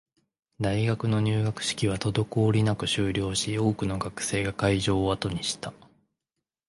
[0.59, 5.73] 大学の入学式は滞りなく終了し、多くの学生が会場を後にした